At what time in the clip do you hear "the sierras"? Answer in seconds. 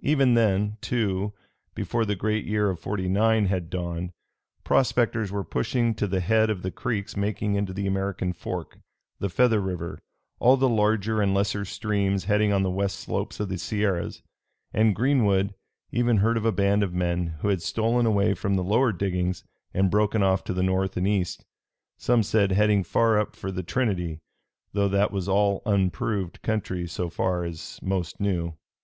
13.48-14.24